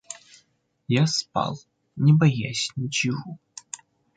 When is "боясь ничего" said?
2.11-3.37